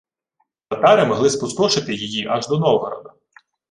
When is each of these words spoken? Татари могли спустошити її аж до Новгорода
Татари 0.69 1.05
могли 1.05 1.29
спустошити 1.29 1.93
її 1.93 2.27
аж 2.27 2.47
до 2.47 2.59
Новгорода 2.59 3.13